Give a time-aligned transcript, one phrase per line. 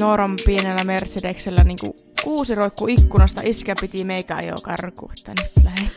[0.00, 5.92] Nooran pienellä Mercedeksellä niinku kuusi roikku ikkunasta, iskä piti meikä jo karkuun, että nyt lähet.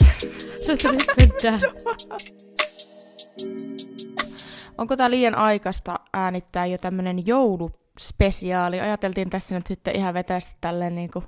[4.77, 8.79] Onko tää liian aikaista äänittää jo tämmönen jouluspesiaali?
[8.79, 11.23] Ajateltiin tässä nyt sitten ihan vetästä tälleen niinku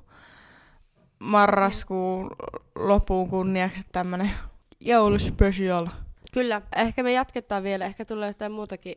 [1.20, 2.30] marraskuun
[2.76, 4.32] loppuun kunniaksi tämmönen
[4.80, 5.90] jouluspesiaali.
[6.32, 8.96] Kyllä, ehkä me jatketaan vielä, ehkä tulee jotain muutakin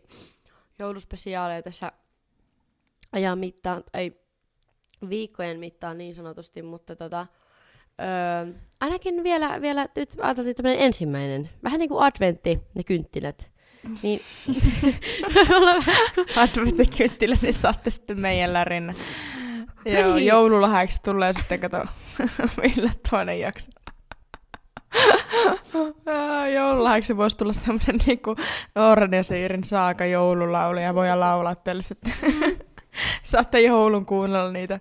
[0.78, 1.92] jouluspesiaaleja tässä
[3.12, 4.20] ajan mittaan, ei
[5.08, 7.26] viikkojen mittaan niin sanotusti, mutta tota,
[8.00, 13.50] öö, ainakin vielä, vielä nyt ajateltiin tämmöinen ensimmäinen, vähän niin kuin adventti, ne kynttilät.
[14.02, 14.20] Niin,
[16.36, 18.94] Adventtikynttilä, niin saatte sitten meidän lärinnä.
[19.84, 20.26] Joo, Niin.
[20.26, 21.84] joululahjaksi tulee sitten, kato,
[22.62, 23.70] millä toinen jakso.
[26.54, 28.36] Joululahjaksi voisi tulla semmoinen niinku
[28.74, 32.12] Nooren ja Siirin saaka joululaulu ja voidaan laulaa teille sitten.
[33.28, 34.80] Saatte joulun kuunnella niitä.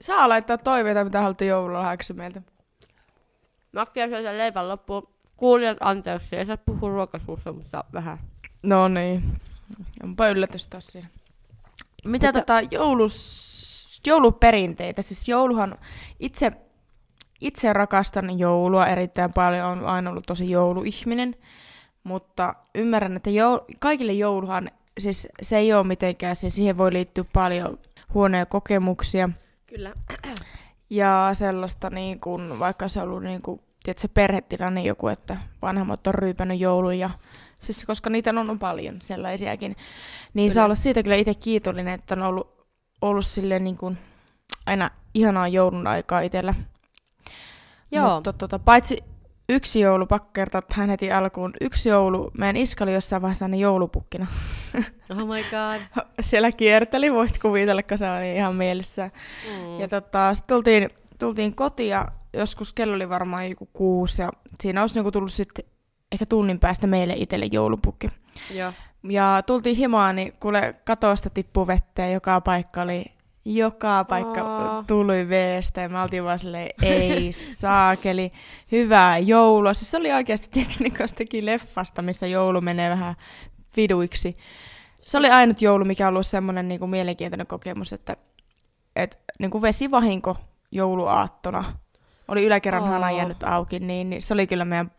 [0.00, 2.42] Saa laittaa toiveita, mitä haluatte joululahjaksi meiltä.
[3.72, 5.08] Makkia syö sen leivän loppuun.
[5.36, 8.18] Kuulijat anteeksi, ei saa puhua ruokasuussa, mutta vähän.
[8.62, 9.40] No niin.
[10.04, 11.08] Onpa yllätys taas siinä.
[12.04, 15.02] Mitä Mutta- tota joulus, jouluperinteitä?
[15.02, 15.78] Siis jouluhan
[16.20, 16.52] itse,
[17.40, 19.66] itse rakastan joulua erittäin paljon.
[19.66, 21.34] Olen aina ollut tosi jouluihminen.
[22.04, 27.24] Mutta ymmärrän, että joul, kaikille jouluhan, siis se ei ole mitenkään, siis siihen voi liittyä
[27.32, 27.78] paljon
[28.14, 29.30] huonoja kokemuksia.
[29.66, 29.92] Kyllä.
[30.90, 36.06] Ja sellaista, niin kuin, vaikka se on ollut niin kuin, tiedätkö, perhetilanne joku, että vanhemmat
[36.06, 37.10] on ryypännyt joulun ja
[37.60, 39.76] siis koska niitä on, on paljon sellaisiakin,
[40.34, 40.54] niin Kyllä.
[40.54, 42.66] saa olla siitä kyllä itse kiitollinen, että on ollut,
[43.02, 43.98] ollut silleen niin kuin,
[44.66, 46.54] aina ihanaa joulun aikaa itsellä.
[47.92, 48.14] Joo.
[48.14, 49.04] Mutta tota, paitsi
[49.48, 53.56] yksi joulu, pakko kertoa tähän heti alkuun, yksi joulu, meidän iska oli jossain vaiheessa aina
[53.56, 54.26] joulupukkina.
[55.10, 56.02] Oh my god.
[56.20, 59.10] Siellä kierteli, voit kuvitella, kun se oli ihan mielessä.
[59.48, 59.80] Mm.
[59.80, 64.80] Ja tota, sitten tultiin, tultiin kotiin ja joskus kello oli varmaan joku kuusi ja siinä
[64.80, 65.64] olisi niinku tullut sitten
[66.12, 68.08] ehkä tunnin päästä meille itselle joulupukki.
[68.50, 68.72] Joo.
[69.08, 73.04] Ja tultiin himaan, niin kuule katosta tippuu vettä ja joka paikka oli,
[73.44, 74.84] joka paikka Aa.
[74.86, 78.32] tuli veestä ja me oltiin vaan silleen, ei saakeli,
[78.72, 79.74] hyvää joulua.
[79.74, 80.66] Siis se oli oikeasti,
[81.00, 83.14] jostakin leffasta, missä joulu menee vähän
[83.76, 84.36] viduiksi.
[84.98, 88.16] Se oli ainut joulu, mikä on ollut semmoinen niin kuin mielenkiintoinen kokemus, että,
[88.96, 90.36] että niin kuin vesivahinko
[90.72, 91.64] jouluaattona
[92.28, 94.90] oli yläkerran hana jäänyt auki, niin, niin se oli kyllä meidän,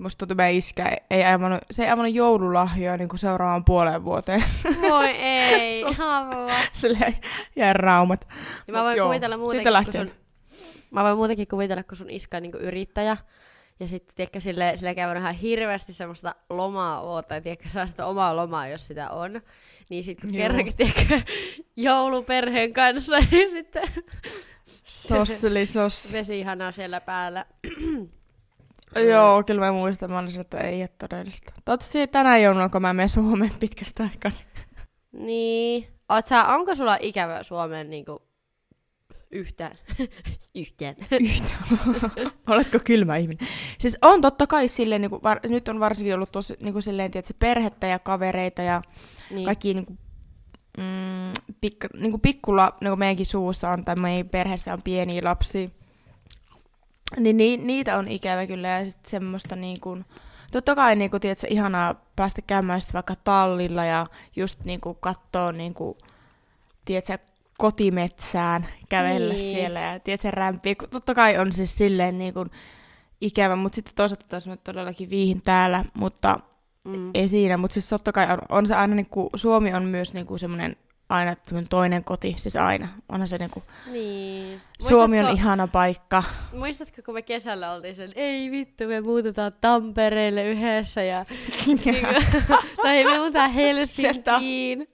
[0.00, 4.44] musta tuntuu meidän iskä, ei aivannut, se ei aivannut joululahjoja niin kuin seuraavaan puoleen vuoteen.
[4.90, 6.56] Voi ei, apua.
[6.72, 7.14] Sille
[7.56, 8.28] jäi raumat.
[8.66, 10.10] Ja mä voin joo, kuvitella muutenkin, kun sun,
[10.90, 13.16] mä voin muutenkin kuvitella, kun sun iska on niinku yrittäjä.
[13.80, 18.36] Ja sitten, tiedätkö, sille, sille käy ihan hirveästi semmoista lomaa oota, tiedätkö, saa sitä omaa
[18.36, 19.40] lomaa, jos sitä on.
[19.88, 20.42] Niin sitten kun Joo.
[20.42, 21.20] kerrankin, tiedätkö,
[21.76, 23.82] jouluperheen kanssa, niin sitten
[24.86, 26.12] Sosseli sos.
[26.12, 27.46] vesihana siellä päällä.
[28.94, 31.52] Joo, kyllä mä muistan, mä olisin, että ei ole todellista.
[31.64, 34.32] Toivottavasti tänä jouluna, kun mä menen Suomeen pitkästä aikaa.
[35.12, 35.86] niin Niin.
[36.08, 38.22] Oot sä, onko sulla ikävä Suomeen niinku
[39.30, 39.78] yhtään?
[40.54, 40.94] yhtään.
[41.20, 41.52] Yhtä.
[42.54, 43.48] Oletko kylmä ihminen?
[43.78, 46.82] Siis on totta kai silleen, niin kuin, var, nyt on varsinkin ollut tosi niin kuin
[46.82, 48.82] silleen, tiedätkö, perhettä ja kavereita ja
[49.30, 49.44] niin.
[49.44, 49.98] kaikki niin kuin,
[50.78, 55.20] mm, pik, niin kuin pikkula, niin kuin meidänkin suussa on, tai meidän perheessä on pieniä
[55.24, 55.68] lapsia.
[57.16, 60.04] Niin ni, niitä on ikävä kyllä ja sitten semmoista niin kuin,
[60.52, 64.06] totta kai niin kuin, tiedätkö, ihanaa päästä käymään sit vaikka tallilla ja
[64.36, 65.98] just niin kuin kattoo niin kuin,
[66.84, 67.18] tiedätkö,
[67.58, 69.52] kotimetsään kävellä Niin.
[69.52, 70.74] siellä ja tiedätkö, rämpiä.
[70.90, 72.50] Totta kai on siis silleen niin kuin,
[73.20, 76.40] ikävä, mutta sitten toisaalta taas mä todellakin viihin täällä, mutta
[76.84, 77.10] Mm.
[77.14, 80.38] ei siinä, mutta siis totta kai on, on se aina, niinku, Suomi on myös niinku
[80.38, 80.76] semmoinen
[81.10, 81.36] aina
[81.70, 82.88] toinen koti, siis aina.
[83.08, 83.62] Onhan se niinku,
[83.92, 84.60] Niin.
[84.80, 86.22] Suomi on Muistatko- ihana paikka.
[86.52, 91.24] Muistatko, kun me kesällä oltiin sen, ei vittu, me muutetaan Tampereelle yhdessä ja...
[91.66, 91.90] niinku,
[92.82, 94.88] tai me muutetaan Helsinkiin.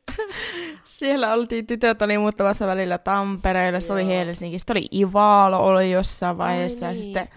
[0.85, 4.07] Siellä oltiin, tytöt oli muuttamassa välillä Tampereelle, sitten oli.
[4.07, 6.87] Helsinki, sitten oli Ivalo oli jossain vaiheessa.
[6.87, 7.05] Ai niin.
[7.05, 7.29] sitten,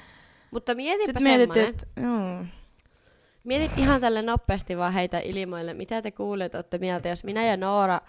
[0.52, 1.66] Mutta mietipä sitten semmonen.
[1.70, 2.46] että joo.
[3.44, 5.74] Mieti ihan tälle nopeasti vaan heitä ilmoille.
[5.74, 8.02] Mitä te kuulijat olette mieltä, jos minä ja Noora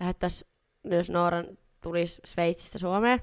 [0.00, 0.50] lähettäisiin,
[0.84, 1.46] jos Nooran
[1.80, 3.20] tulisi Sveitsistä Suomeen,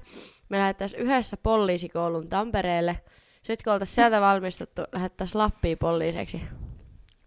[0.48, 3.00] me lähettäisiin yhdessä poliisikoulun Tampereelle.
[3.36, 6.40] Sitten kun oltaisiin sieltä valmistuttu, lähettäisiin Lappiin poliiseksi.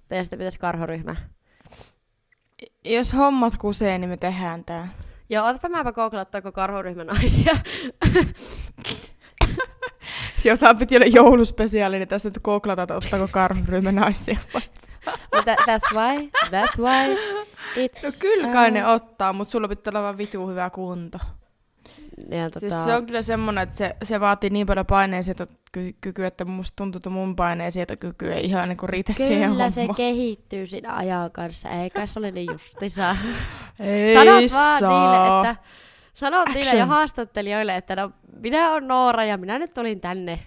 [0.09, 1.15] Tai sitten pitäisi karhoryhmä.
[2.85, 4.87] Jos hommat kusee, niin me tehdään tää.
[5.29, 7.53] Joo, otapa mäpä googlattaako karhoryhmä naisia.
[10.41, 14.37] Sieltä piti olla jouluspesiaali, niin tässä nyt googlata, että ottaako karhuryhmä naisia.
[15.35, 17.15] Mutta that's why, that's why
[17.75, 18.05] it's...
[18.05, 21.17] No kyllä kai ne ottaa, mutta sulla pitää olla vaan vitu hyvä kunto.
[22.31, 22.59] Ja, tota...
[22.59, 26.99] Siis se on kyllä semmoinen, että se, se vaatii niin paljon paineensietokykyä, että musta tuntuu,
[26.99, 29.95] että mun paineensietokyky ei ihan niin riitä kyllä siihen Kyllä se hommaan.
[29.95, 33.15] kehittyy siinä ajan kanssa, eikä se ole niin justissa.
[33.79, 34.89] Ei Sanot vaan saa.
[34.89, 35.63] niille, että
[36.21, 36.77] Niille Action.
[36.79, 40.39] ja haastattelijoille, että no, minä olen Noora ja minä nyt tulin tänne.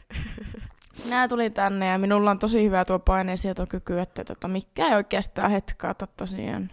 [1.04, 5.50] Minä tulin tänne ja minulla on tosi hyvä tuo paineensietokyky, että tota, mikä ei oikeastaan
[5.50, 6.70] hetkaa tosiaan.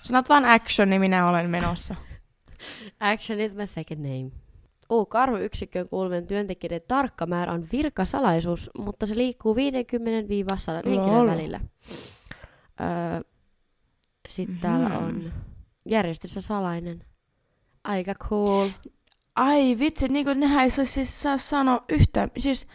[0.00, 1.94] Sanot vaan action, niin minä olen menossa.
[3.00, 4.30] Action is my second name.
[4.88, 9.58] Oh, karhuyksikköön kuuluvien työntekijöiden tarkka määrä on virkasalaisuus, mutta se liikkuu 50-100
[10.88, 11.60] henkilön välillä.
[12.80, 13.20] Öö,
[14.28, 14.96] Sitten täällä Mhm.
[15.04, 15.32] on
[15.86, 17.04] järjestys on salainen.
[17.88, 18.68] Aika cool.
[19.36, 22.30] Ai vitsi, niin kuin nehän ei saa, siis saa sanoa yhtään.
[22.38, 22.66] Siis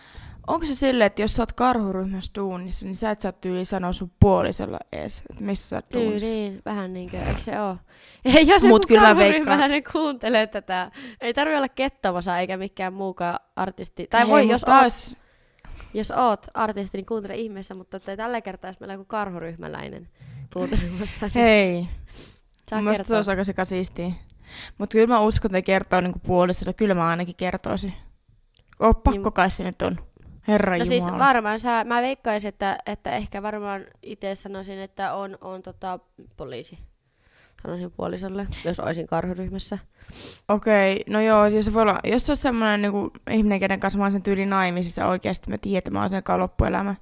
[0.47, 3.93] onko se silleen, että jos sä oot karhuryhmässä duunissa, niin sä et saa tyyli sanoa
[3.93, 6.27] sun puolisella ees, että missä sä oot duunissa.
[6.31, 7.77] Tyyliin, vähän niin kuin, eikö se oo?
[8.53, 14.07] Jos Mut kyllä veikkaan- karhuryhmäläinen kuuntelee tätä, ei tarvi olla kettomasa eikä mikään muukaan artisti.
[14.07, 15.17] Tai Hei, voi, jos, oot, taas,
[15.93, 20.09] jos oot artisti, niin kuuntele ihmeessä, mutta tällä kertaa, jos meillä on joku karhuryhmäläinen
[20.53, 21.87] kuuntelemassa, niin Hei,
[22.73, 24.11] mun mielestä se olisi aika siistiä.
[24.77, 26.73] Mutta kyllä mä uskon, että ne kertoo niinku puolisella.
[26.73, 27.93] Kyllä mä ainakin kertoisin.
[28.79, 29.97] O, pakko Niin- kai se nyt on.
[30.47, 31.25] Herra No siis Jumala.
[31.25, 35.99] varmaan, sä, mä veikkaisin, että, että ehkä varmaan itse sanoisin, että on, on tota,
[36.37, 36.79] poliisi.
[37.63, 39.77] Sanoisin puolisolle, jos olisin karhuryhmässä.
[40.49, 44.03] Okei, no joo, jos voi olla, jos se on semmoinen niinku, ihminen, kenen kanssa mä
[44.05, 46.97] oon sen tyyli naimisissa oikeasti, mä tiedän, että mä oon sen kanssa loppuelämän.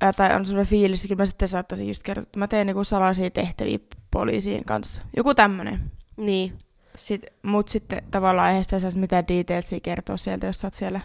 [0.00, 2.84] Ää, tai on semmoinen fiilis, että mä sitten saattaisin just kertoa, että mä teen niinku
[2.84, 3.78] salaisia tehtäviä
[4.10, 5.02] poliisien kanssa.
[5.16, 5.90] Joku tämmönen.
[6.16, 6.58] Niin.
[6.94, 11.00] Sit, mut sitten tavallaan eihän sitä saisi mitään detailsia kertoa sieltä, jos sä oot siellä.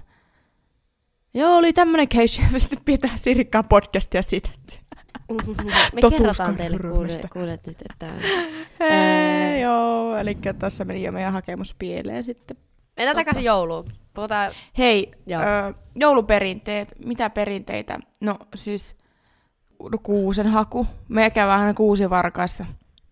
[1.34, 4.50] Joo, oli tämmönen case, ja sitten pidetään Sirikkaan podcastia siitä.
[5.94, 8.14] Me Totuus kerrotaan teille kuulijat, kuulijat nyt, että...
[8.80, 12.58] Hei, joo, eli tässä meni jo meidän hakemus pieleen sitten.
[12.98, 13.86] Mennään takaisin jouluun.
[14.14, 14.52] Puhutaan...
[14.78, 15.42] Hei, Joo.
[15.42, 16.94] ö, jouluperinteet.
[17.06, 18.00] Mitä perinteitä?
[18.22, 18.96] No siis
[20.04, 20.88] kuusen haku.
[21.08, 22.66] Me käydään aina kuusi varkaissa.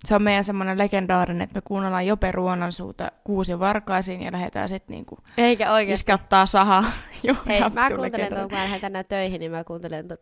[0.05, 4.69] Se on meidän semmoinen legendaarinen, että me kuunnellaan Jope Ruonan suuta kuusi varkaisiin ja lähdetään
[4.69, 6.01] sitten niinku Eikä oikeesti.
[6.01, 6.83] iskattaa sahaa.
[7.23, 10.17] Joo, Hei, mä kuuntelen tuon, kun mä lähden tänne töihin, niin mä kuuntelen tuon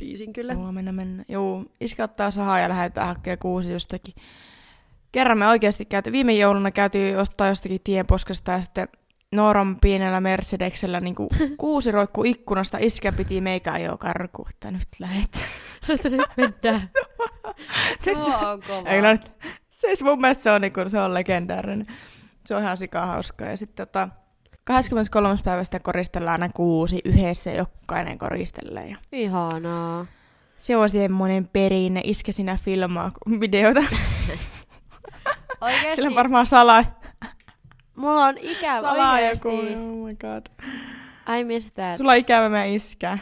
[0.00, 0.52] biisin kyllä.
[0.52, 1.24] Joo, mennä, mennä.
[1.28, 4.14] Joo, iskattaa sahaa ja lähdetään hakemaan kuusi jostakin.
[5.12, 8.88] Kerran me oikeasti käytiin, viime jouluna käytiin ostaa jostakin tienposkasta ja sitten
[9.36, 11.14] Nooran pienellä Mercedeksellä niin
[11.58, 15.44] kuusi roikku ikkunasta, iskä piti meikä jo karkuun, että nyt lähet.
[15.82, 16.90] Sitten nyt mennään.
[18.06, 18.88] Nyt- Tuo on kova.
[18.88, 19.30] Ei, no, nyt-
[19.70, 21.86] siis mun mielestä se on, niin kuin, se on legendaarinen.
[22.46, 23.48] Se on ihan sika hauskaa.
[23.48, 24.08] Ja sitten tota,
[24.64, 25.34] 23.
[25.44, 28.86] päivästä koristellaan aina kuusi yhdessä, jokainen koristelee.
[28.88, 30.06] Ja Ihanaa.
[30.58, 33.10] se on semmoinen perinne, iskä sinä filmaa
[33.40, 33.80] videota.
[35.60, 36.84] Oikeesti, Sillä on varmaan salaa.
[37.96, 39.48] Mulla on ikävä Salaa oikeesti.
[39.48, 40.46] joku, oh my god.
[41.40, 41.96] I miss that.
[41.96, 43.18] Sulla on ikävä meidän iskää.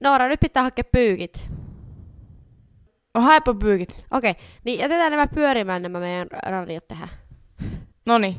[0.00, 1.46] Noora, nyt pitää hakea pyykit.
[3.14, 4.04] Oh, haepa pyykit.
[4.10, 7.08] Okei, niin jätetään nämä pyörimään nämä meidän radiot tähän.
[8.06, 8.36] Noniin.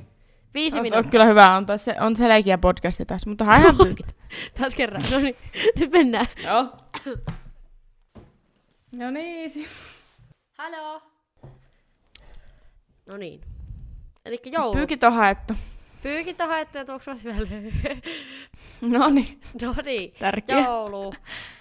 [0.53, 1.11] Viisi On, on minuuttia.
[1.11, 4.17] kyllä hyvä, on, se, on selkeä podcasti tässä, mutta haehan pyykit.
[4.59, 5.01] Taas kerran.
[5.11, 5.35] No niin,
[5.79, 6.25] nyt mennään.
[6.43, 6.65] Joo.
[8.91, 9.51] No niin.
[10.57, 11.01] Haloo.
[13.09, 13.41] No niin.
[14.29, 14.73] Eli joulu.
[14.73, 15.53] Pyykit on haettu.
[16.03, 17.73] Pyykit on haettu ja tuoksuvat hyvälle.
[18.81, 20.13] No niin, no niin.
[20.19, 20.59] tärkeä.
[20.59, 21.13] Joulu.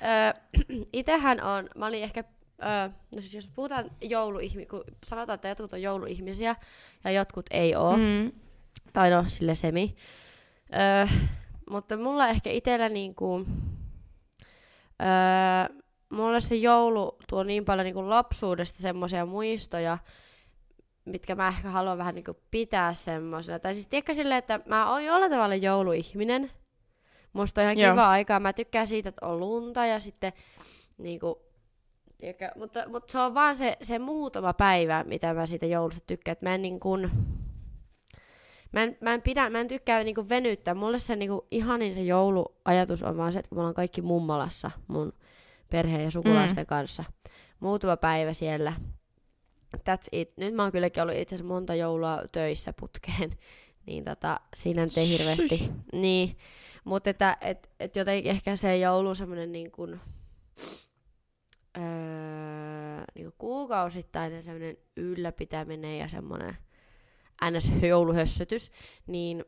[0.02, 0.32] Öö,
[0.92, 2.25] itehän on, mä olin ehkä,
[2.62, 6.56] öö, no siis jos puhutaan jouluihmi, kun sanotaan, että jotkut on jouluihmisiä
[7.04, 8.02] ja jotkut ei oo, mm.
[8.02, 8.32] Mm.
[8.92, 9.96] tai no sille semi.
[10.75, 11.16] Öö,
[11.70, 13.46] mutta mulla ehkä itellä niinku,
[15.02, 15.76] öö,
[16.10, 19.98] mulle se joulu tuo niin paljon niinku lapsuudesta semmoisia muistoja,
[21.10, 23.58] mitkä mä ehkä haluan vähän niinku pitää semmoisena.
[23.58, 26.50] Tai siis tiedätkö silleen, että mä oon jollain tavalla jouluihminen.
[27.32, 27.92] Musta on ihan Joo.
[27.92, 28.40] kiva aikaa.
[28.40, 30.32] Mä tykkään siitä, että on lunta ja sitten
[30.98, 31.42] niinku,
[32.18, 36.32] tiedätkö, mutta, mutta se on vaan se, se muutama päivä, mitä mä siitä joulusta tykkään.
[36.32, 37.10] Että mä en niin kuin,
[38.72, 40.74] Mä en, mä en, pidä, mä en tykkää niinku venyttää.
[40.74, 44.70] Mulle se niinku ihanin se jouluajatus on vaan se, että kun me ollaan kaikki mummalassa
[44.88, 45.12] mun
[45.70, 46.68] perheen ja sukulaisten mm.
[46.68, 47.04] kanssa.
[47.60, 48.72] Muutama päivä siellä.
[49.76, 50.37] That's it.
[50.37, 53.38] Nyt mä oon kylläkin ollut itse asiassa monta joulua töissä putkeen.
[53.87, 55.70] Niin tota, siinä nyt ei hirveästi.
[55.92, 56.37] Niin.
[56.84, 60.00] Mutta että et, et jotenkin ehkä se joulu on semmonen niin kuin,
[61.78, 66.56] öö, niin kuin kuukausittainen semmoinen ylläpitäminen ja semmoinen
[67.50, 67.72] ns.
[67.82, 68.70] jouluhössötys,
[69.06, 69.44] niin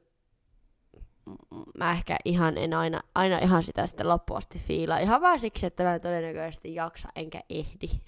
[1.79, 4.99] mä ehkä ihan en aina, aina ihan sitä sitten loppuasti fiilaa.
[4.99, 7.89] Ihan vaan siksi, että mä en todennäköisesti jaksa enkä ehdi.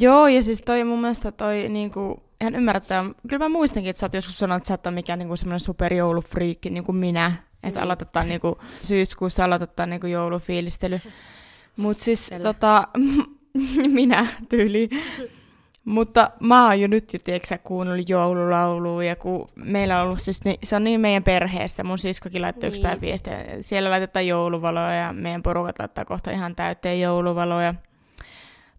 [0.00, 3.04] Joo, ja siis toi mun mielestä toi niinku, ihan ymmärrettää.
[3.28, 5.60] Kyllä mä muistankin, että sä oot joskus sanonut, että sä et ole mikään niinku semmoinen
[5.60, 7.32] superjoulufriikki niin kuin minä.
[7.62, 7.84] Että Niin.
[7.84, 11.00] aloitetaan niinku, syyskuussa aloitetaan niinku joulufiilistely.
[11.76, 12.42] Mut siis Kyllä.
[12.42, 12.88] tota,
[13.88, 14.88] minä tyyli.
[15.84, 20.44] Mutta mä oon jo nyt jo, tiedätkö, kuunnellut joululaulua, ja kun meillä on ollut siis,
[20.44, 22.88] ni- se on niin meidän perheessä, mun siskokin laittoi yksi Niin.
[22.88, 27.74] päivä viestiä, siellä laitetaan jouluvaloja, ja meidän porukat laittaa kohta ihan täyteen jouluvaloja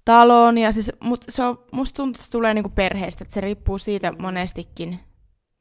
[0.08, 3.42] taloon, ja siis, mut se on, musta tuntuu, että se tulee niinku perheestä, että se
[3.42, 5.00] riippuu siitä monestikin,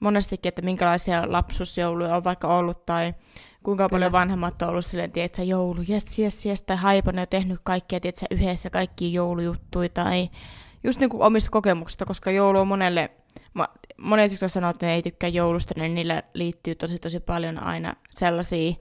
[0.01, 3.15] monestikin, että minkälaisia lapsuusjouluja on vaikka ollut, tai
[3.63, 3.97] kuinka Kyllä.
[3.97, 8.01] paljon vanhemmat on ollut silleen, tiedätkö, joulu, jes, jes, jes, tai Haiponen on tehnyt kaikkea,
[8.01, 10.29] tiedätkö, yhdessä kaikkia joulujuttuja, tai
[10.85, 13.11] just niinku omista kokemuksista, koska joulu on monelle,
[13.97, 17.95] monet, jotka sanoo, että ne ei tykkää joulusta, niin niillä liittyy tosi tosi paljon aina
[18.11, 18.75] sellaisia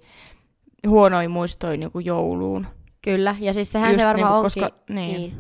[0.88, 2.68] huonoja muistoja niinku jouluun.
[3.06, 4.64] Kyllä, ja siis sehän Just se varmaan niinku, onkin.
[4.64, 5.36] koska, niin, niin.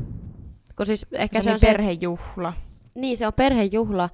[0.75, 2.53] Kun siis ehkä se, se on on se, perhejuhla.
[2.95, 4.09] niin, se on perhejuhla,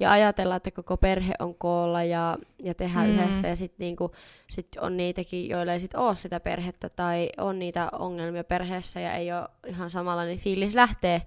[0.00, 3.14] ja ajatella, että koko perhe on koolla ja, ja tehdään Mm.
[3.14, 4.10] yhdessä, ja sitten niinku,
[4.50, 9.14] sit on niitäkin, joilla ei sit ole sitä perhettä, tai on niitä ongelmia perheessä, ja
[9.14, 11.22] ei ole ihan samanlainen fiilis lähtee.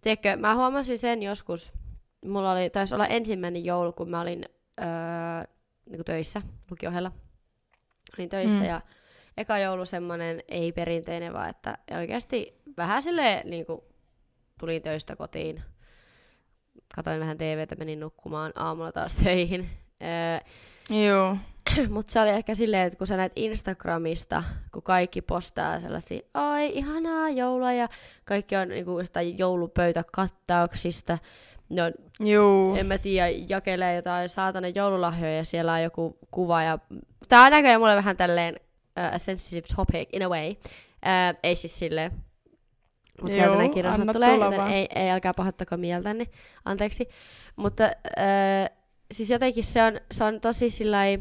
[0.00, 1.72] Tiedätkö, mä huomasin sen joskus,
[2.26, 4.44] mulla oli, taisi olla ensimmäinen joulu, kun mä olin
[4.80, 4.86] öö,
[5.90, 7.12] niinku töissä, lukiohella.
[8.18, 8.64] Olin töissä, mm.
[8.64, 8.80] ja
[9.36, 13.84] eka joulu semmonen ei perinteinen, vaan että oikeasti vähän silleen niinku,
[14.60, 15.62] tulin töistä kotiin,
[16.96, 19.70] katoin vähän TVtä, menin nukkumaan aamulla taas töihin.
[20.02, 20.48] Öö,
[20.90, 21.36] Joo.
[21.94, 26.78] mutta se oli ehkä silleen, että kun sä näet Instagramista, kun kaikki postaa sellaisia, oi
[26.78, 27.88] ihanaa joulua ja
[28.24, 31.18] kaikki on niinku jostain joulupöytäkattauksista.
[31.68, 31.82] No,
[32.20, 32.76] Joo.
[32.76, 36.62] en mä tiedä, jakelee jotain saatana joululahjoja ja siellä on joku kuva.
[36.62, 36.78] Ja...
[37.28, 38.60] Tää on näköjään mulle vähän tälleen
[38.96, 40.50] a sensitive topic in a way.
[40.50, 42.12] Uh, ei siis silleen.
[43.20, 46.30] Mutta sieltä ne anna tulee, joten ei, ei älkää pahoittako mieltäni.
[46.64, 47.08] Anteeksi.
[47.56, 48.76] Mutta uh,
[49.12, 51.18] siis jotenkin se on, se on tosi sillai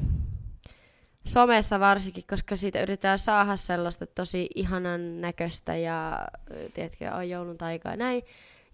[1.26, 6.28] somessa varsinkin, koska siitä yritetään saada sellaista tosi ihanan näköistä ja
[6.74, 8.24] tiedätkö, on joulun taikaa ja näin.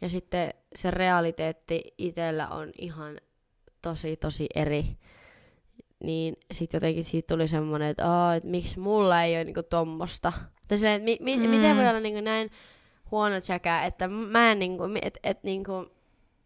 [0.02, 3.18] Ja sitten se realiteetti itsellä on ihan
[3.82, 4.98] tosi, tosi eri.
[6.04, 10.34] Niin sitten jotenkin siitä tuli semmoinen, että, Aa, että miksi mulla ei ole niinku tommosta.
[10.68, 11.50] Tai silleen, että mi- mi- Mm.
[11.50, 12.52] miten voi olla niinku näin
[13.12, 15.92] huono tsäkä, että mä en niinku, et, et niinku,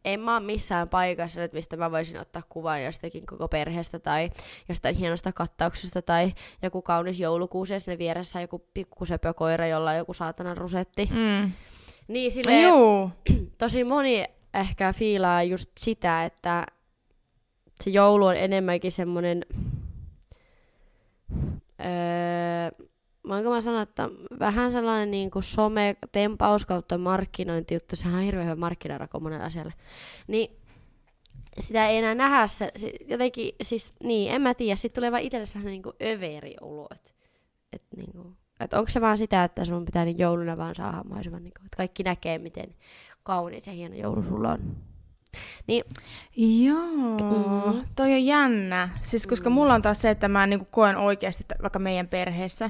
[0.05, 4.29] en mä ole missään paikassa, että mistä mä voisin ottaa kuvan jostakin koko perheestä tai
[4.69, 9.97] jostain hienosta kattauksesta tai joku kaunis joulukuusi ja sinne vieressä on joku pikkusöpökoira, jolla on
[9.97, 11.09] joku saatanan rusetti.
[11.11, 11.51] Mm.
[12.07, 13.11] Niin silleen, Joo.
[13.57, 16.65] tosi moni ehkä fiilaa just sitä, että
[17.81, 19.45] se joulu on enemmänkin semmoinen,
[21.79, 22.87] öö,
[23.27, 24.09] voinko mä sanoa, että
[24.39, 29.73] vähän sellainen niin kuin some-tempaus kautta markkinointijuttu, sehän on hirveän hyvä markkinarako monella asialle.
[30.27, 30.57] Niin
[31.59, 35.23] sitä ei enää nähdä se, se jotenkin, siis niin, en mä tiedä, sitten tulee vaan
[35.23, 37.11] itselle sellainen niin kuin överi olo, että
[37.73, 41.03] et, niin kuin, et onko se vaan sitä, että sun pitää niin jouluna vaan saada
[41.03, 42.75] mahdollisimman, niin kuin, että kaikki näkee, miten
[43.23, 44.90] kaunis ja hieno joulu sulla on.
[46.35, 47.85] Joo, Mm.
[47.95, 48.89] toi on jännä.
[49.01, 49.53] Siis koska Mm.
[49.53, 52.69] mulla on taas se, että mä niinku koen oikeasti, että vaikka meidän perheessä,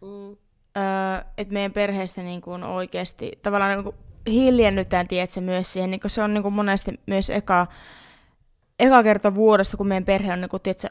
[0.00, 0.36] Mm.
[0.76, 3.94] öö, että meidän perheessä niinku on oikeasti tavallaan niinku
[4.26, 5.90] hiljennytään, tiedätkö, myös siihen.
[5.90, 7.66] Niinku se on niinku monesti myös eka,
[8.78, 10.88] eka kerta vuodessa, kun meidän perhe on niinku, tiedätkö,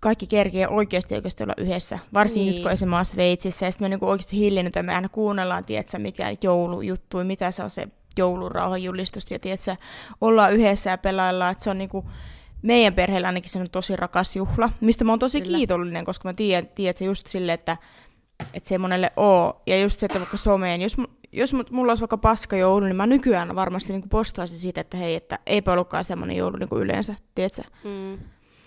[0.00, 1.98] kaikki kerkee oikeasti oikeasti olla yhdessä.
[2.14, 2.54] Varsinkin Niin.
[2.54, 6.36] nyt, kun esimerkiksi Sveitsissä, ja sitten me niinku oikeasti hiljennytään, me aina kuunnellaan, tiedätkö, mikä
[6.42, 9.76] joulujuttu, mitä se on se joulurauhan julistus, ja tiedätkö,
[10.20, 12.04] ollaan yhdessä ja pelaillaan, että se on niinku,
[12.62, 15.56] meidän perheellä ainakin se on tosi rakas juhla, mistä mä oon tosi Kyllä.
[15.56, 17.76] kiitollinen, koska mä tiedän, tiedän että just silleen, että,
[18.54, 19.62] että se ei monelle oo.
[19.66, 20.96] Ja just se, että vaikka someen, jos,
[21.32, 25.14] jos mulla olisi vaikka paska joulu, niin mä nykyään varmasti niin postaisin siitä, että hei,
[25.14, 27.62] että eipä ollutkaan semmoinen joulu niin kuin yleensä, tiedätkö?
[27.84, 28.18] Mm.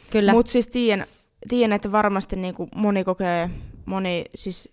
[0.09, 0.33] Kyllä.
[0.33, 1.05] Mutta siis tiedän,
[1.49, 3.49] tiedän, että varmasti niin kuin moni kokee,
[3.85, 4.69] moni siis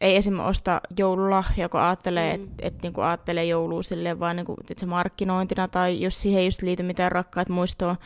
[0.00, 0.38] ei esim.
[0.40, 2.44] osta joululahja, kun ajattelee, Mm.
[2.44, 6.62] että et, niinku ajattelee joulua silleen vaan niinku, se markkinointina, tai jos siihen ei just
[6.62, 7.96] liity mitään rakkaat muistoon,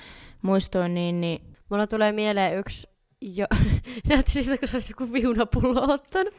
[0.43, 2.89] muistoon niin, niin Mulla tulee mieleen yksi,
[3.21, 3.47] jo...
[4.09, 6.35] näytti siltä, kun se olisi joku viunapullo ottanut.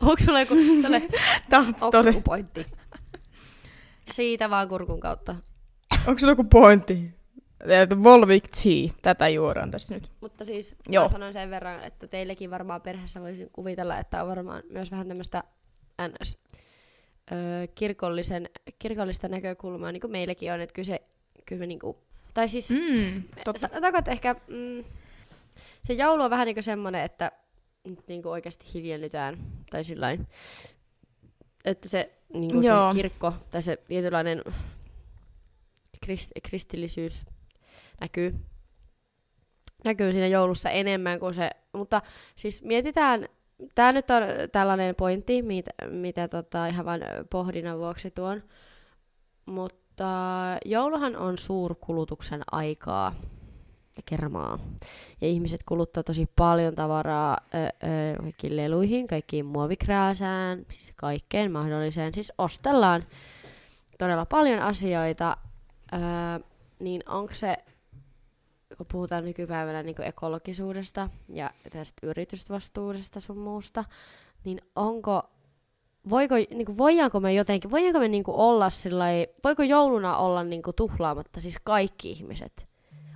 [0.00, 1.02] Onko sulla joku, tälle,
[1.80, 2.66] onko pointti?
[4.10, 5.34] Siitä vaan kurkun kautta.
[6.06, 7.15] Onko sulla joku pointti?
[8.04, 8.66] Volvic
[9.02, 10.10] tätä juodaan tässä nyt.
[10.20, 11.04] Mutta siis Joo.
[11.04, 15.08] Mä sanoin sen verran, että teillekin varmaan perheessä voisin kuvitella, että on varmaan myös vähän
[15.08, 15.44] tämmöistä
[16.08, 16.38] ns.
[17.32, 18.48] Öö, kirkollisen,
[18.78, 21.02] kirkollista näkökulmaa, niin kuin meilläkin on, että kyse,
[21.46, 21.96] kyllä niin kuin,
[22.34, 23.60] tai siis Mm, totta.
[23.60, 24.84] sanotaanko, että ehkä mm,
[25.82, 27.32] se joulu on vähän niin kuin semmoinen, että
[27.88, 29.38] nyt niin kuin oikeasti hiljennytään,
[29.70, 30.26] tai sillain,
[31.64, 34.42] että se, niin kuin se kirkko, tai se tietynlainen
[36.04, 37.24] krist, kristillisyys
[38.00, 38.34] näkyy,
[39.84, 42.02] näkyy siinä joulussa enemmän kuin se, mutta
[42.36, 43.28] siis mietitään,
[43.74, 44.22] tämä nyt on
[44.52, 48.42] tällainen pointti, mitä, mitä tota, ihan vain pohdinnan vuoksi tuon,
[49.46, 50.06] mutta
[50.64, 53.14] jouluhan on suurkulutuksen aikaa
[53.96, 54.58] ja kermaa.
[55.20, 62.14] Ja ihmiset kuluttaa tosi paljon tavaraa ö, ö, kaikkiin leluihin, kaikkiin muovikrääsään, siis kaikkeen mahdolliseen.
[62.14, 63.04] Siis ostellaan
[63.98, 65.36] todella paljon asioita,
[65.92, 65.96] ö,
[66.78, 67.56] niin onko se,
[68.84, 73.84] puhutaan nykypäivänä niin ekologisuudesta ja tästä yritysvastuudesta sun muusta,
[74.44, 75.22] niin onko
[76.10, 80.44] voiko, niin kuin, voidaanko me jotenkin, voidaanko me niin kuin olla sillai, voiko jouluna olla
[80.44, 82.66] niin kuin, tuhlaamatta siis kaikki ihmiset?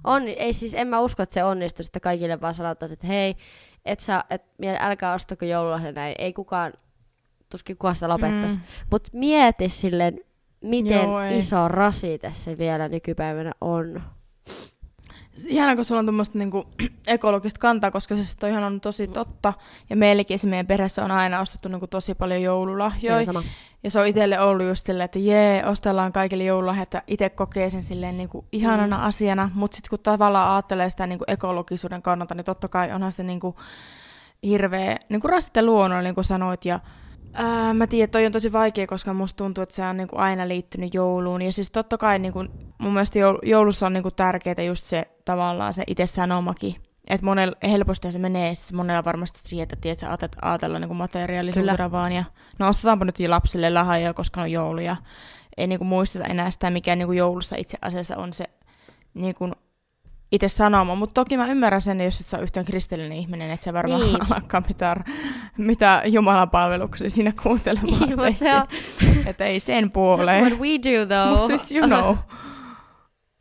[0.04, 3.36] On, ei siis, en mä usko, että se onnistuisi, että kaikille vaan sanotaan, että hei,
[3.84, 4.42] et sä, et,
[4.78, 6.72] älkää ostako joululahja näin, ei kukaan,
[7.50, 8.56] tuskin kukaan sitä lopettaisi.
[8.56, 8.62] Mm.
[8.90, 10.20] Mutta mieti silleen,
[10.60, 11.38] miten Joo, ei.
[11.38, 14.02] iso rasite se vielä nykypäivänä on.
[15.48, 16.66] Ihana, kun sulla on tuommoista niinku
[17.06, 19.52] ekologista kantaa, koska se sit on ihan on tosi totta.
[19.90, 23.24] Ja meillekin esimerkiksi meidän perheessä on aina ostettu niinku tosi paljon joululahjoja.
[23.24, 23.42] Sama.
[23.82, 27.70] Ja se on itselle ollut just silleen, että jee, ostellaan kaikille joululahjat, että itse kokee
[27.70, 29.02] sen silleen niinku ihanana Mm.
[29.02, 29.06] mm.
[29.06, 29.50] asiana.
[29.54, 33.56] Mutta sitten kun tavallaan ajattelee sitä niinku ekologisuuden kannalta, niin totta kai onhan se niinku
[34.42, 36.64] hirveä niinku rasite luonnolle, niin kuin sanoit.
[36.64, 36.80] Ja
[37.32, 40.16] ää, mä tiedän, että toi on tosi vaikea, koska musta tuntuu, että se on niinku
[40.16, 41.42] aina liittynyt jouluun.
[41.42, 42.44] Ja siis totta kai niinku,
[42.78, 46.76] mun mielestä joul- joulussa on niinku tärkeää just se tavallaan se itse sanomakin.
[47.08, 50.94] Että monella, helposti se menee siis monella varmasti siihen, että tiedät, sä ajat- ajatellaan niinku
[50.94, 51.90] materiaalisuudella Kyllä.
[51.90, 52.12] vaan.
[52.12, 52.24] Ja,
[52.58, 54.80] no ostetaanpa nyt lapsille lahjoja, koska on joulu.
[54.80, 54.96] Ja
[55.56, 58.44] ei niinku muisteta enää sitä, mikä niinku joulussa itse asiassa on se
[59.14, 59.50] niinku
[60.32, 60.94] itse sanoma.
[60.94, 64.00] Mutta toki mä ymmärrän sen, jos et sä ole yhtään kristillinen ihminen, että sä varmaan
[64.00, 64.12] Niin.
[64.12, 64.32] niin.
[64.34, 65.04] alkaa mitään,
[65.58, 68.00] mitään Jumalan palveluksia siinä kuuntelemaan.
[68.00, 68.66] Niin, että, ei mut se on-
[69.14, 70.44] sen, että ei sen That's puoleen.
[70.44, 71.40] what we do though.
[71.40, 72.16] Mutta siis you know.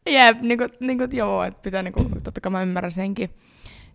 [0.10, 3.30] Jep, niinku, niinku, joo, että pitää niinku, totta kai mä ymmärrän senkin.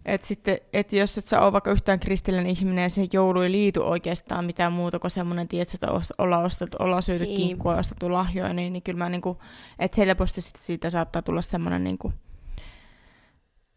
[0.04, 3.52] Että sitten, että jos et sä ole vaikka yhtään kristillinen ihminen ja se joulu ei
[3.52, 7.36] liity oikeastaan mitään muuta kuin semmoinen, tiedät, että ost- ollaan, ostettu, ollaan syöty Niin.
[7.36, 9.38] kinkkua ja ostettu lahjoja, niin, niin kyllä mä niinku,
[9.78, 12.12] että helposti sit siitä saattaa tulla semmoinen niinku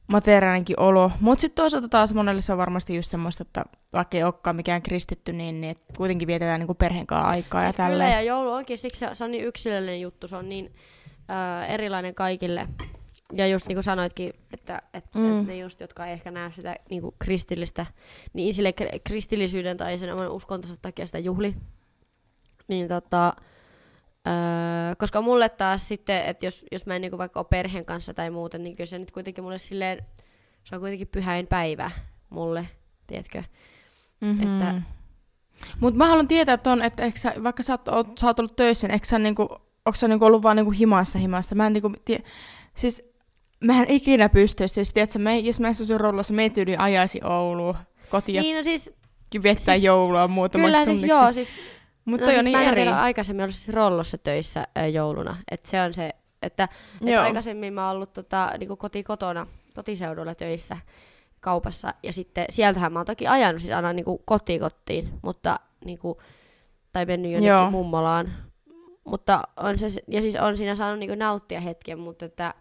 [0.07, 1.11] materiaalinenkin olo.
[1.19, 4.81] Mutta sitten toisaalta taas monelle se on varmasti just semmoista, että vaikka ei olekaan mikään
[4.81, 8.11] kristitty, niin, niin et kuitenkin vietetään niinku perheen kanssa aikaa siis ja kyllä, tälleen.
[8.11, 10.73] ja joulu onkin, siksi se, se on niin yksilöllinen juttu, se on niin
[11.29, 12.67] äh, erilainen kaikille.
[13.33, 15.25] Ja just niin kuin sanoitkin, että, että Mm.
[15.25, 15.39] mm.
[15.39, 17.85] et ne just, jotka ei ehkä näe sitä niin kuin kristillistä,
[18.33, 21.55] niin sille kri- kristillisyyden tai sen oman uskontonsa takia sitä juhli.
[22.67, 23.33] Niin tota,
[24.27, 27.85] öö, koska mulle taas sitten, että jos, jos mä en niin kuin vaikka ole perheen
[27.85, 30.05] kanssa tai muuten, niin kyllä se nyt kuitenkin mulle silleen,
[30.63, 31.91] se on kuitenkin pyhäin päivä
[32.29, 32.69] mulle,
[33.07, 33.43] tiedätkö?
[34.21, 34.41] Mm-hmm.
[34.53, 34.81] Että-
[35.79, 38.93] Mutta mä haluan tietää ton, että sä, vaikka sä oot, sä oot ollut töissä, niin
[38.93, 39.41] eikö sä, niinku,
[39.85, 41.55] onko sä niinku ollut vaan niinku himassa himassa?
[41.55, 42.23] Mä en niinku, tie,
[42.75, 43.11] siis
[43.63, 47.75] mä en ikinä pystyisi, siis tiedätkö, me, jos mä asuisin rollossa, me tyyli ajaisi Ouluun
[48.09, 48.91] kotiin Niin, no siis,
[49.43, 51.01] viettää siis- joulua muutamaksi kyllä tunniksi.
[51.01, 51.59] siis joo, siis
[52.07, 52.81] Mutta no siis on niin mä en eri.
[52.81, 55.37] vielä aikaisemmin ollut siis rollossa töissä ä, jouluna.
[55.51, 56.67] että se on se, että
[57.07, 60.77] et aikaisemmin mä oon ollut tota, niinku koti kotona, kotiseudulla töissä
[61.39, 61.93] kaupassa.
[62.03, 64.61] Ja sitten sieltähän mä oon toki ajanut siis aina niinku kotiin
[65.21, 66.21] mutta niinku,
[66.93, 67.71] tai mennyt jonnekin Joo.
[67.71, 68.33] mummolaan.
[69.03, 72.53] Mutta on se, ja siis on siinä saanut niinku nauttia hetken, mutta että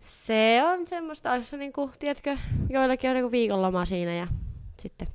[0.00, 2.36] se on semmoista, jossa niinku, tiedätkö,
[2.68, 4.26] joillakin on niinku viikonloma siinä ja
[4.80, 5.08] sitten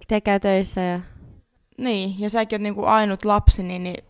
[0.00, 1.00] itse käy töissä ja
[1.82, 4.04] Niin, ja säkin oot niinku ainut lapsi, niin, niin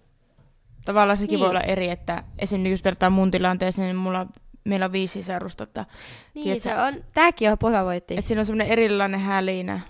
[0.85, 1.41] tavallaan sekin Niin.
[1.41, 4.27] voi olla eri, että esimerkiksi jos vertaa mun tilanteeseen, niin mulla,
[4.65, 5.87] meillä on viisi sisarusta, että,
[6.35, 8.17] Niin, Tiedätkö- se on, tääkin on hyvä voitti.
[8.19, 9.81] että siinä on semmoinen erilainen hälinä.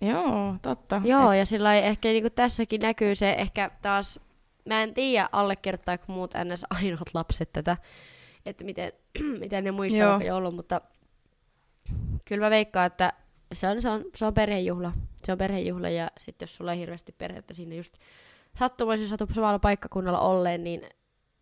[0.00, 1.00] Joo, totta.
[1.04, 4.20] Joo, Et, ja sillä ehkä niinku tässäkin näkyy se ehkä taas,
[4.68, 6.64] mä en tiedä allekirjoittaako muut ns.
[6.70, 7.76] ainoat lapset tätä,
[8.46, 8.92] että miten,
[9.40, 10.20] miten ne muistaa Joo.
[10.20, 10.80] joulun, mutta
[12.28, 13.12] kyllä mä veikkaan, että
[13.54, 14.92] se on, se on, se on perhejuhla.
[15.26, 17.94] Se on perhejuhla ja sitten jos sulla ei hirveästi perhettä siinä just
[18.58, 20.82] sattumoisin satu samalla paikkakunnalla olleen, niin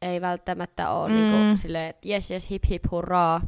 [0.02, 1.14] ei välttämättä ole Mm.
[1.14, 1.20] mm.
[1.22, 3.40] niinku silleen, että jes jes hip hip hurraa.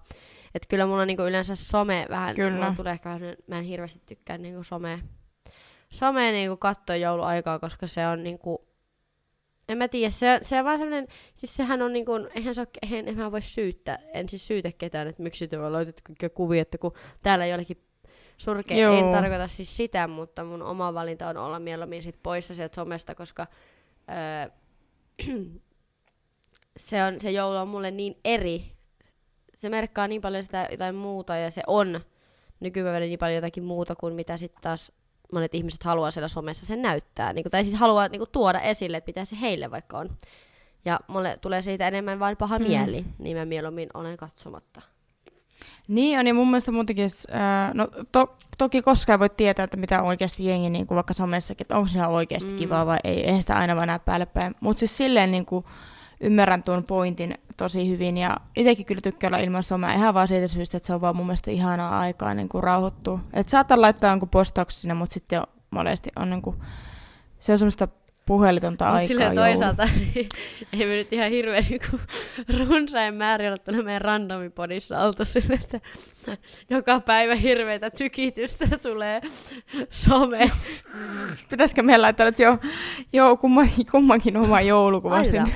[0.55, 2.51] Että kyllä mulla niinku yleensä some vähän, Kyllä.
[2.51, 5.03] mulla tulee ehkä vähän, mä en hirveästi tykkää niinku some,
[5.91, 8.69] some niinku katsoa jouluaikaa, koska se on niinku,
[9.69, 12.69] en mä tiedä, se, se on vaan semmonen, siis sehän on niinku, eihän se ole,
[12.83, 15.57] eihän, en mä voi syyttää, en siis syytä ketään, että miksi te
[16.03, 17.86] kaikkia kuvia, että kun täällä jollekin
[18.37, 18.95] surkea, Joo.
[18.95, 23.15] en tarkoita siis sitä, mutta mun oma valinta on olla mieluummin sit poissa sieltä somesta,
[23.15, 23.47] koska
[24.11, 24.51] öö,
[26.77, 28.73] se, on, se joulu on mulle niin eri,
[29.57, 32.01] se merkkaa niin paljon sitä jotain muuta ja se on
[32.61, 34.93] nykypäivänä niin paljon jotakin muuta kuin mitä sitten taas
[35.33, 37.33] monet ihmiset haluaa siellä somessa sen näyttää.
[37.33, 40.17] Niin kuin, tai siis haluaa niin kuin, tuoda esille, että mitä se heille vaikka on.
[40.85, 42.67] Ja mulle tulee siitä enemmän vain paha mm.
[42.69, 44.83] mieli, niin mä mieluummin olen katsomatta.
[45.89, 50.03] Niin on, ja mun mielestä muutenkin, äh, no to, toki koskaan voi tietää, että mitä
[50.03, 52.57] oikeasti jengi niin kuin vaikka somessakin, että onko siinä oikeasti mm.
[52.57, 54.55] kivaa vai ei, eihän sitä aina vaan näe päälle päin.
[54.61, 55.65] Mutta siis silleen niin kuin,
[56.21, 60.49] ymmärrän tuon pointin tosi hyvin, ja itsekin kyllä tykkää olla ilman somea ihan vaan siitä
[60.49, 63.21] syystä, että se on vaan mun mielestä ihanaa aikaa niin kuin rauhoittua.
[63.33, 66.57] Että saattaa laittaa jonkun postauksen sinne, mutta sitten monesti on niin kuin,
[67.39, 67.89] se on semmoista
[68.27, 70.29] puhelitonta Mut aikaa silleen toisaalta niin,
[70.73, 71.81] ei me nyt ihan hirveän niin
[72.69, 75.81] runsain määrin olla meidän randomipodissa oltu sille, että
[76.71, 79.21] joka päivä hirveitä tykitystä tulee
[79.91, 80.51] some.
[81.51, 82.59] Pitäisikö meillä laittaa nyt jo,
[83.13, 85.55] jo kummankin, kummankin oma joulukuva sinne?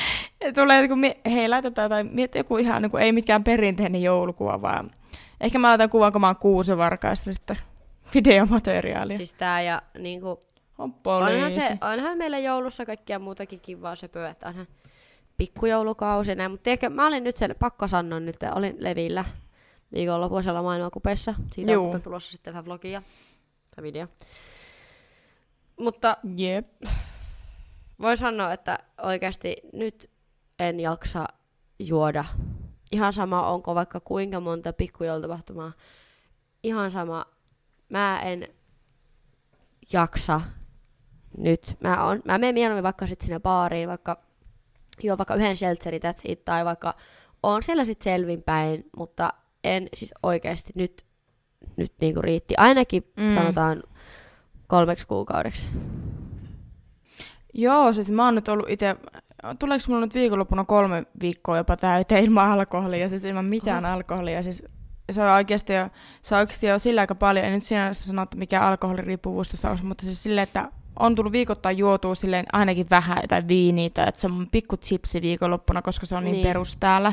[0.54, 4.62] tulee, kun mie- hei laitetaan tai miet joku ihan, niin kuin, ei mitkään perinteinen joulukuva,
[4.62, 4.90] vaan
[5.40, 7.56] ehkä mä laitan kuvan, kun mä oon kuusevarkaissa sitten
[8.14, 9.16] videomateriaalia.
[9.16, 11.34] Siis tää ja niinku, on poliisi.
[11.34, 14.66] Onhan, se, onhan meillä joulussa kaikkia muutakin kivaa söpöä, että onhan
[15.36, 19.24] pikkujoulukausi näin, mutta ehkä mä olin nyt sen, pakko sanoa nyt, olin levillä
[19.94, 21.34] viikonlopuisella maailmankupeessa.
[21.52, 21.90] Siitä Juu.
[21.90, 23.02] on tulossa sitten vähän vlogia
[23.76, 24.06] tai video.
[25.80, 26.66] Mutta yep.
[28.00, 30.10] voi sanoa, että oikeasti nyt
[30.58, 31.26] en jaksa
[31.78, 32.24] juoda.
[32.92, 35.72] Ihan sama, onko vaikka kuinka monta pikkujoulutapahtumaa.
[36.62, 37.24] Ihan sama.
[37.88, 38.48] Mä en
[39.92, 40.40] jaksa
[41.36, 41.76] nyt.
[41.80, 44.16] Mä, on, mä menen mieluummin vaikka sitten sinne baariin, vaikka
[45.02, 46.94] juo vaikka yhden seltserin that's it, tai vaikka
[47.42, 49.32] on siellä sitten selvinpäin, mutta
[49.64, 51.04] en siis oikeasti nyt,
[51.76, 52.54] nyt niinku riitti.
[52.56, 53.34] Ainakin mm.
[53.34, 53.82] sanotaan
[54.66, 55.68] kolmeksi kuukaudeksi.
[57.54, 58.96] Joo, siis mä oon nyt ollut itse,
[59.58, 63.90] tuleeko mulla nyt viikonloppuna kolme viikkoa jopa täyteen ilman alkoholia, siis ilman mitään oh.
[63.90, 64.64] alkoholia, siis
[65.10, 65.88] se on oikeasti jo,
[66.22, 69.70] se on oikeasti jo sillä aika paljon, en nyt siinä sano, että mikä alkoholiriippuvuus tässä
[69.70, 70.68] on, mutta siis silleen, että
[70.98, 75.22] on tullut viikoittain juotua silleen ainakin vähän tai viiniä tai että se on pikku chipsi
[75.22, 77.12] viikonloppuna, koska se on niin, niin perus täällä,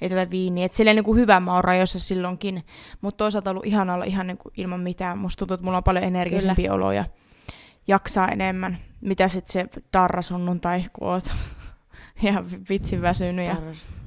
[0.00, 0.66] ei tätä viiniä.
[0.66, 2.62] Että silleen niin kuin hyvä mä oon rajoissa silloinkin,
[3.00, 5.18] mutta toisaalta ollut ihana olla ihan niin kuin ilman mitään.
[5.18, 6.74] Musta tuntuu, että mulla on paljon energisempi Kyllä.
[6.74, 7.04] olo ja
[7.88, 8.78] jaksaa enemmän.
[9.00, 11.32] Mitä sitten se darra sunnuntai, kun oot
[12.26, 13.56] ihan vitsin väsynyt ja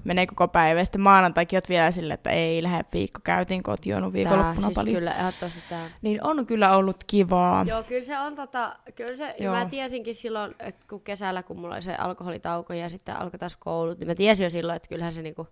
[0.03, 0.79] menee koko päivä.
[0.79, 3.19] Ja sitten maanantaikin oot vielä silleen, että ei lähde viikko.
[3.23, 4.95] Käytiin, kun oot juonut viikonloppuna siis paljon.
[4.95, 5.89] kyllä, ehdottomasti tää.
[6.01, 7.65] Niin on kyllä ollut kivaa.
[7.67, 9.55] Joo, kyllä se on tota, kyllä se, Joo.
[9.55, 13.55] mä tiesinkin silloin, että kun kesällä, kun mulla oli se alkoholitauko ja sitten alkoi taas
[13.55, 15.47] koulut, niin mä tiesin jo silloin, että kyllähän se niinku,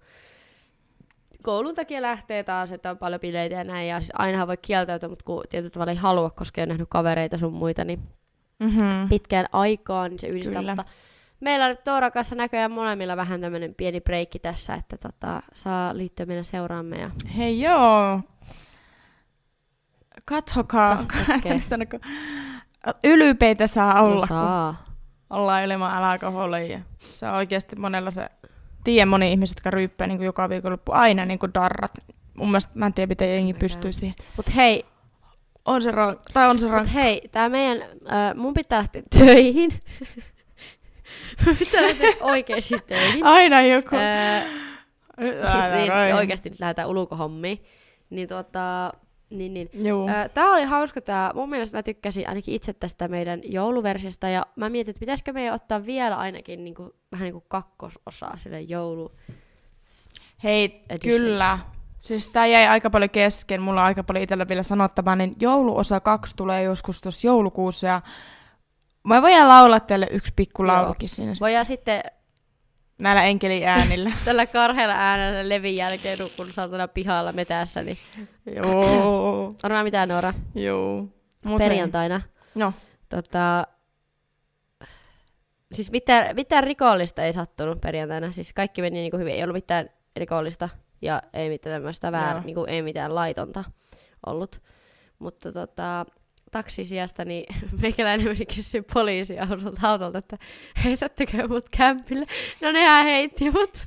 [1.43, 5.09] koulun takia lähtee taas, että on paljon bileitä ja näin, ja siis ainahan voi kieltäytyä,
[5.09, 7.99] mutta kun tietyllä tavalla ei halua, koska ei nähnyt kavereita sun muita, niin
[8.59, 9.09] mm-hmm.
[9.09, 10.75] pitkään aikaan niin se yhdistää, Kyllä.
[10.75, 10.91] mutta
[11.41, 16.25] meillä on Tooran kanssa näköjään molemmilla vähän tämmöinen pieni breikki tässä, että tota, saa liittyä
[16.25, 16.97] meidän seuraamme.
[16.97, 17.09] Ja...
[17.37, 18.19] Hei joo!
[20.25, 20.99] Katsokaa.
[20.99, 21.59] Okay.
[23.03, 24.21] Ylpeitä saa olla.
[24.21, 24.85] No saa.
[25.29, 26.79] Ollaan ilman alkoholia.
[26.99, 28.29] Se on oikeasti monella se...
[28.83, 31.91] Tiedän moni ihmiset, jotka ryyppää niin joka viikonloppu aina niin kuin darrat.
[32.33, 34.15] Mun mielestä mä en tiedä, miten jengi pystyy siihen.
[34.37, 34.85] Mut hei,
[35.65, 36.85] on se rank, tai on se rank.
[36.85, 39.71] Mut hei, tää meidän, äh, mun pitää lähteä töihin.
[41.81, 43.25] Lähteä oikeasti töihin.
[43.25, 43.95] Aina joku.
[43.95, 47.63] Öö, niin, oikeasti nyt lähdetään ulkohommiin.
[48.09, 48.93] Niin tuota,
[49.29, 49.69] niin, niin.
[50.09, 51.31] Öö, tää oli hauska tää.
[51.33, 54.29] Mun mielestä mä tykkäsin ainakin itse tästä meidän jouluversiosta.
[54.29, 58.61] Ja mä mietin, että pitäisikö meidän ottaa vielä ainakin niinku, vähän niin kuin kakkososaa sille
[58.61, 59.11] joulu.
[60.43, 61.19] Hei, edition.
[61.19, 61.59] kyllä.
[61.97, 63.61] Siis tää jäi aika paljon kesken.
[63.61, 65.15] Mulla on aika paljon itsellä vielä sanottavaa.
[65.15, 67.87] Niin jouluosa kaksi tulee joskus tuossa joulukuussa.
[67.87, 68.01] Ja
[69.03, 71.33] Mä voin laulaa teille yksi pikku laulukin siinä.
[71.41, 72.01] Voidaan sitten
[72.97, 74.11] näillä enkeliäänillä.
[74.25, 77.83] Tällä karheella äänellä levin jälkeen, kun saatana pihalla metässä.
[77.83, 77.97] Niin...
[78.55, 79.55] Joo.
[79.63, 80.33] Arvaa mitään, Noora?
[80.55, 81.07] Joo.
[81.45, 82.21] Mut Perjantaina.
[82.55, 82.73] No.
[83.09, 83.67] Tota,
[85.73, 88.31] siis mitään, mitään rikollista ei sattunut perjantaina.
[88.31, 89.33] Siis kaikki meni niin kuin hyvin.
[89.33, 90.69] Ei ollut mitään rikollista
[91.01, 93.63] ja ei mitään tämmöistä väär, niin kuin, ei mitään laitonta
[94.25, 94.61] ollut.
[95.19, 96.05] Mutta tota,
[96.51, 100.37] taksisijasta, niin meikäläinen meni kysyä poliisiautolta autolta, että
[100.83, 102.25] heitättekö mut kämpille?
[102.61, 103.77] No nehän heitti mut.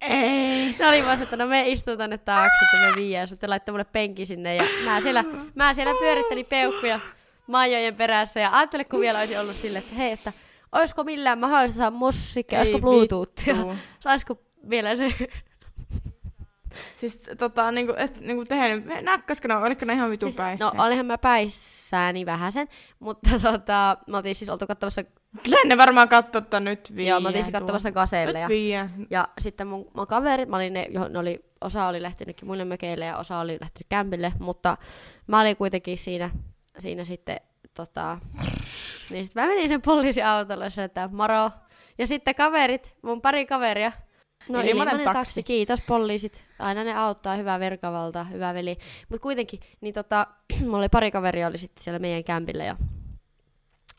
[0.00, 0.74] Ei.
[0.78, 3.72] Ne oli vaan että no me istun tänne taakse, että me viiään sut ja laittoi
[3.72, 4.56] mulle penki sinne.
[4.56, 7.00] Ja mä siellä, mä siellä pyörittelin peukkuja
[7.46, 10.32] majojen perässä ja ajattelin, kun vielä olisi ollut silleen, että hei, että
[10.72, 13.56] olisiko millään mahdollista saada musiikkia, olisiko bluetoothia,
[14.00, 14.38] saisiko
[14.70, 15.14] vielä se
[16.94, 20.64] Siis tota, niinku, et, niinku tehnyt, nakkasko ne, oliko ne ihan vitu siis, päissä?
[20.64, 25.04] No olihan mä päissäni vähäsen, mutta tota, mä oltiin siis oltu katsomassa...
[25.42, 27.08] Kyllä ne varmaan katsottaa nyt viiä.
[27.08, 28.40] Joo, mä oltiin siis katsomassa Gaselle.
[28.40, 32.64] Ja, ja sitten mun, mun kaverit, mä olin ne, ne oli osa oli lähtenytkin muille
[32.64, 34.76] mökeille ja osa oli lähtenyt kämpille, mutta
[35.26, 36.30] mä olin kuitenkin siinä,
[36.78, 37.40] siinä sitten
[37.76, 38.18] tota,
[39.10, 41.50] niin sitten mä menin sen poliisiautolle ja että moro.
[41.98, 43.92] Ja sitten kaverit, mun pari kaveria,
[44.48, 45.18] No Ilmanen ilmanen taksi.
[45.18, 45.42] taksi.
[45.42, 46.44] kiitos poliisit.
[46.58, 48.78] Aina ne auttaa, hyvä virkavalta, hyvä veli.
[49.08, 50.26] Mutta kuitenkin, niin tota,
[50.60, 52.74] mulla oli pari kaveria oli sitten siellä meidän kämpillä jo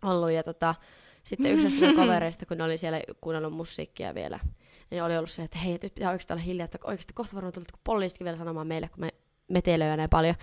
[0.04, 0.32] ollut.
[0.32, 0.76] Ja tota,
[1.24, 4.40] sitten yksi kavereista, kun ne oli siellä kuunnellut musiikkia vielä,
[4.92, 7.54] niin oli ollut se, että hei, nyt pitää oikeasti olla hiljaa, että oikeasti kohta varmaan
[7.54, 9.10] tullut poliisitkin vielä sanomaan meille, kun me
[9.48, 10.36] metelöä näin paljon.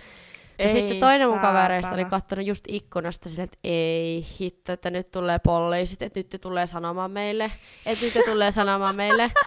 [0.59, 4.89] Ja Ei sitten toinen mun kavereista oli katsonut just ikkunasta silleen, että ei hitto, että
[4.89, 7.51] nyt tulee poliisit, että nyt ne tulee sanomaan meille,
[7.85, 9.31] että nyt ne tulee sanomaan meille.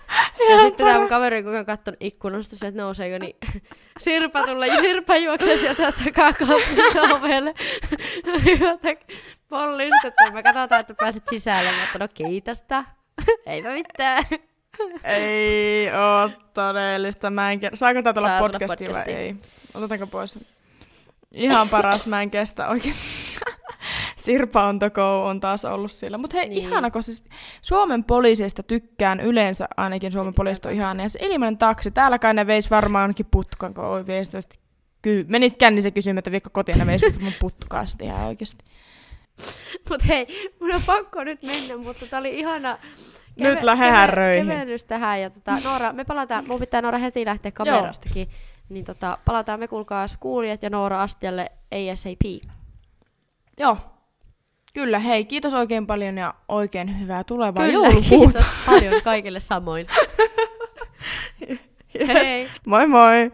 [0.51, 3.37] Ja sitten tämä mun kaveri, kun on katsonut ikkunasta, se, että nouseeko, niin
[4.01, 7.55] Sirpa tulee, Sirpa juoksee sieltä takakalta ovelle.
[9.49, 11.71] Poliisit, että me katsotaan, että pääset sisälle.
[11.71, 12.85] Mä oon, no kiitosta.
[13.47, 14.25] Eipä mitään.
[15.05, 17.31] Ei oo todellista.
[17.31, 19.37] Mä en ke- Saako tää tulla podcastiin vai ei?
[19.75, 20.39] Otetaanko pois?
[21.37, 23.01] Ihan paras, mä en kestä oikeesti.
[24.17, 26.19] Sirpa on go, on taas ollut siellä.
[26.19, 26.63] Mutta hei, Niin.
[26.63, 27.25] ihana, kun siis
[27.63, 31.03] Suomen poliiseista tykkään yleensä, ainakin Suomen poliisit on ihana.
[31.03, 34.55] Ja se ilmainen taksi, täällä kai ne veis varmaan jonnekin putkan, kun oi veis tosta
[35.03, 38.65] ky- menit kännissä kysymään, että viikko kotiin ne veis mun putkaa sitten ihan oikeesti.
[39.91, 42.79] Mut hei, mun on pakko nyt mennä, mutta tää oli ihana
[43.37, 44.47] Nyt lähde härröihin.
[44.47, 45.21] kevennys tähän.
[45.21, 48.29] Ja tota, Noora, me palataan, mun pitää Noora heti lähteä kamerastakin.
[48.69, 51.53] Niin tota, palataan me kuulkaas kuulijat ja Noora astialle
[51.93, 52.43] ASAP.
[53.59, 53.79] Joo.
[54.75, 58.09] Kyllä, hei, kiitos oikein paljon ja oikein hyvää tulevaa Kyllä, joulukuuta.
[58.39, 59.87] kiitos paljon kaikille samoin.
[62.01, 62.29] Yes.
[62.29, 62.49] Hei!
[62.67, 63.33] Moi moi!